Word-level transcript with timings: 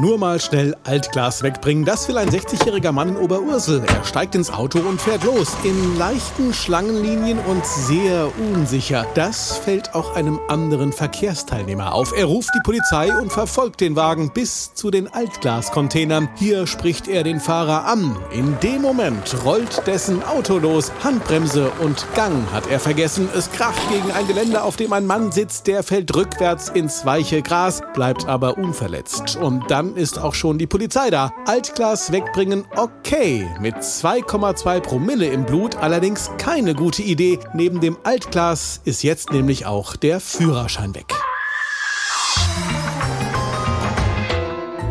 Nur 0.00 0.18
mal 0.18 0.40
schnell 0.40 0.74
Altglas 0.82 1.44
wegbringen. 1.44 1.84
Das 1.84 2.08
will 2.08 2.18
ein 2.18 2.28
60-jähriger 2.28 2.90
Mann 2.90 3.10
in 3.10 3.16
Oberursel. 3.16 3.84
Er 3.86 4.02
steigt 4.02 4.34
ins 4.34 4.50
Auto 4.50 4.80
und 4.80 5.00
fährt 5.00 5.22
los. 5.22 5.56
In 5.62 5.96
leichten 5.96 6.52
Schlangenlinien 6.52 7.38
und 7.38 7.64
sehr 7.64 8.28
unsicher. 8.52 9.06
Das 9.14 9.56
fällt 9.56 9.94
auch 9.94 10.16
einem 10.16 10.40
anderen 10.48 10.92
Verkehrsteilnehmer 10.92 11.94
auf. 11.94 12.12
Er 12.16 12.24
ruft 12.24 12.50
die 12.56 12.62
Polizei 12.64 13.16
und 13.16 13.30
verfolgt 13.32 13.80
den 13.80 13.94
Wagen 13.94 14.32
bis 14.32 14.74
zu 14.74 14.90
den 14.90 15.06
Altglascontainern. 15.06 16.28
Hier 16.34 16.66
spricht 16.66 17.06
er 17.06 17.22
den 17.22 17.38
Fahrer 17.38 17.84
an. 17.86 18.16
In 18.32 18.58
dem 18.64 18.82
Moment 18.82 19.44
rollt 19.44 19.86
dessen 19.86 20.24
Auto 20.24 20.58
los. 20.58 20.90
Handbremse 21.04 21.70
und 21.78 22.04
Gang 22.16 22.50
hat 22.52 22.66
er 22.66 22.80
vergessen. 22.80 23.28
Es 23.32 23.48
kracht 23.52 23.88
gegen 23.90 24.10
ein 24.10 24.26
Geländer, 24.26 24.64
auf 24.64 24.74
dem 24.74 24.92
ein 24.92 25.06
Mann 25.06 25.30
sitzt. 25.30 25.68
Der 25.68 25.84
fällt 25.84 26.16
rückwärts 26.16 26.68
ins 26.68 27.06
weiche 27.06 27.42
Gras, 27.42 27.80
bleibt 27.94 28.26
aber 28.26 28.58
unverletzt. 28.58 29.36
Und 29.36 29.70
dann 29.70 29.83
dann 29.84 29.96
ist 29.96 30.18
auch 30.18 30.34
schon 30.34 30.58
die 30.58 30.66
Polizei 30.66 31.10
da. 31.10 31.32
Altglas 31.46 32.10
wegbringen, 32.12 32.64
okay. 32.76 33.46
Mit 33.60 33.76
2,2 33.76 34.80
Promille 34.80 35.26
im 35.26 35.44
Blut 35.44 35.76
allerdings 35.76 36.30
keine 36.38 36.74
gute 36.74 37.02
Idee. 37.02 37.38
Neben 37.52 37.80
dem 37.80 37.96
Altglas 38.02 38.80
ist 38.84 39.02
jetzt 39.02 39.32
nämlich 39.32 39.66
auch 39.66 39.96
der 39.96 40.20
Führerschein 40.20 40.94
weg. 40.94 41.14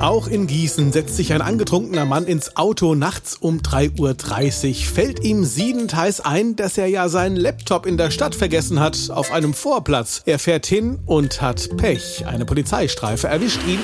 Auch 0.04 0.28
in 0.28 0.48
Gießen 0.48 0.92
setzt 0.92 1.16
sich 1.16 1.32
ein 1.32 1.42
angetrunkener 1.42 2.04
Mann 2.04 2.26
ins 2.26 2.58
Auto 2.58 2.94
nachts 2.94 3.38
um 3.38 3.62
3.30 3.62 4.70
Uhr. 4.70 4.76
Fällt 4.76 5.24
ihm 5.24 5.46
siebenteils 5.46 6.20
ein, 6.20 6.58
dass 6.58 6.78
er 6.78 6.88
ja 6.88 7.08
seinen 7.08 7.38
Laptop 7.38 7.86
in 7.86 7.96
der 7.96 8.12
Stadt 8.12 8.36
vergessen 8.36 8.82
hat, 8.82 8.98
auf 9.12 9.32
einem 9.32 9.54
Vorplatz. 9.54 10.22
Er 10.26 10.40
fährt 10.40 10.66
hin 10.66 11.00
und 11.06 11.42
hat 11.42 11.78
Pech. 11.78 12.26
Eine 12.28 12.44
Polizeistreife 12.44 13.30
erwischt 13.30 13.62
ihn 13.66 13.80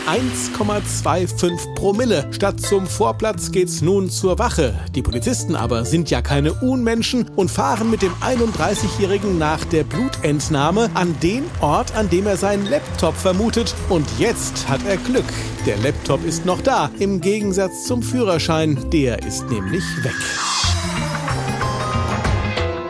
1,25 0.57 1.75
Promille. 1.75 2.27
Statt 2.31 2.59
zum 2.59 2.85
Vorplatz 2.85 3.53
geht's 3.53 3.81
nun 3.81 4.09
zur 4.09 4.39
Wache. 4.39 4.77
Die 4.95 5.01
Polizisten 5.01 5.55
aber 5.55 5.85
sind 5.85 6.09
ja 6.09 6.21
keine 6.21 6.51
Unmenschen 6.51 7.29
und 7.37 7.49
fahren 7.49 7.89
mit 7.89 8.01
dem 8.01 8.11
31-Jährigen 8.15 9.37
nach 9.37 9.63
der 9.63 9.85
Blutentnahme 9.85 10.89
an 10.95 11.15
den 11.23 11.45
Ort, 11.61 11.95
an 11.95 12.09
dem 12.09 12.27
er 12.27 12.35
seinen 12.35 12.65
Laptop 12.65 13.15
vermutet. 13.15 13.73
Und 13.87 14.05
jetzt 14.17 14.67
hat 14.67 14.81
er 14.85 14.97
Glück. 14.97 15.23
Der 15.65 15.77
Laptop 15.77 16.08
ist 16.25 16.45
noch 16.45 16.61
da, 16.61 16.89
im 16.99 17.21
Gegensatz 17.21 17.85
zum 17.85 18.01
Führerschein, 18.01 18.89
der 18.91 19.21
ist 19.23 19.47
nämlich 19.49 19.83
weg. 20.03 20.78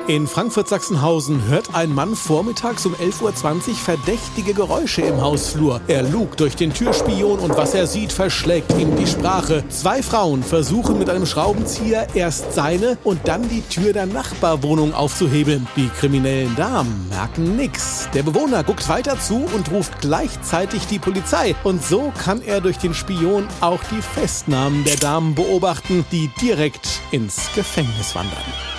In 0.09 0.25
Frankfurt-Sachsenhausen 0.25 1.45
hört 1.49 1.75
ein 1.75 1.93
Mann 1.93 2.15
vormittags 2.15 2.83
um 2.87 2.95
11.20 2.95 3.21
Uhr 3.21 3.75
verdächtige 3.75 4.55
Geräusche 4.55 5.03
im 5.03 5.21
Hausflur. 5.21 5.81
Er 5.87 6.01
lugt 6.01 6.39
durch 6.39 6.55
den 6.55 6.73
Türspion 6.73 7.37
und 7.37 7.55
was 7.55 7.75
er 7.75 7.85
sieht, 7.85 8.11
verschlägt 8.11 8.73
ihm 8.79 8.95
die 8.95 9.05
Sprache. 9.05 9.63
Zwei 9.69 10.01
Frauen 10.01 10.41
versuchen 10.41 10.97
mit 10.97 11.11
einem 11.11 11.27
Schraubenzieher 11.27 12.07
erst 12.15 12.53
seine 12.53 12.97
und 13.03 13.19
dann 13.27 13.47
die 13.49 13.61
Tür 13.61 13.93
der 13.93 14.07
Nachbarwohnung 14.07 14.95
aufzuhebeln. 14.95 15.67
Die 15.75 15.89
kriminellen 15.89 16.55
Damen 16.55 17.07
merken 17.09 17.55
nichts. 17.55 18.09
Der 18.15 18.23
Bewohner 18.23 18.63
guckt 18.63 18.89
weiter 18.89 19.19
zu 19.19 19.45
und 19.55 19.69
ruft 19.69 20.01
gleichzeitig 20.01 20.87
die 20.87 20.97
Polizei. 20.97 21.53
Und 21.63 21.85
so 21.85 22.11
kann 22.17 22.41
er 22.41 22.61
durch 22.61 22.79
den 22.79 22.95
Spion 22.95 23.47
auch 23.61 23.83
die 23.91 24.01
Festnahmen 24.01 24.83
der 24.85 24.95
Damen 24.95 25.35
beobachten, 25.35 26.03
die 26.11 26.31
direkt 26.41 26.99
ins 27.11 27.51
Gefängnis 27.53 28.15
wandern. 28.15 28.78